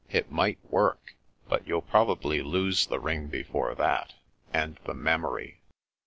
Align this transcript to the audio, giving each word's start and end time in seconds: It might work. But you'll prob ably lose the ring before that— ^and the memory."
It 0.09 0.31
might 0.31 0.57
work. 0.67 1.13
But 1.47 1.67
you'll 1.67 1.83
prob 1.83 2.09
ably 2.09 2.41
lose 2.41 2.87
the 2.87 2.99
ring 2.99 3.27
before 3.27 3.75
that— 3.75 4.15
^and 4.51 4.79
the 4.85 4.95
memory." 4.95 5.61